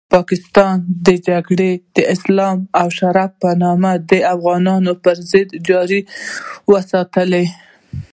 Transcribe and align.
پاکستان 0.13 0.75
دا 1.05 1.13
جګړه 1.27 1.69
د 1.95 1.97
اسلام 2.15 2.57
او 2.79 2.87
شریعت 2.97 3.31
په 3.41 3.49
نامه 3.63 3.91
د 4.09 4.11
افغانستان 4.35 4.83
پرضد 5.03 5.47
جاري 5.67 6.01
وساتله. 6.71 7.43